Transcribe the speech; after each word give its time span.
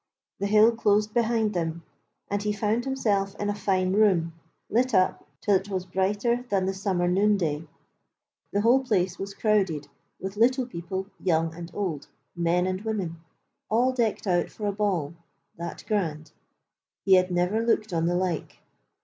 The 0.39 0.47
hill 0.47 0.71
closed 0.71 1.13
behind 1.13 1.53
them 1.53 1.83
and 2.27 2.41
he 2.41 2.51
found 2.53 2.85
himself 2.85 3.35
in 3.35 3.51
a 3.51 3.53
fine 3.53 3.93
room, 3.93 4.33
lit 4.67 4.95
up 4.95 5.27
till 5.41 5.53
it 5.55 5.69
was 5.69 5.85
brighter 5.85 6.43
than 6.49 6.65
the 6.65 6.73
summer 6.73 7.07
noonday. 7.07 7.67
The 8.51 8.61
whole 8.61 8.83
place 8.83 9.19
was 9.19 9.35
crowded 9.35 9.89
with 10.19 10.37
Little 10.37 10.65
People, 10.65 11.05
young 11.19 11.53
and 11.53 11.69
old, 11.75 12.07
men 12.35 12.65
and 12.65 12.81
women, 12.81 13.23
all 13.69 13.93
decked 13.93 14.25
out 14.25 14.49
for 14.49 14.65
a 14.65 14.71
ball, 14.73 15.13
that 15.59 15.83
grand 15.87 16.31
he 17.03 17.13
had 17.13 17.29
never 17.29 17.63
looked 17.63 17.93
on 17.93 18.07
the 18.07 18.15
like. 18.15 18.57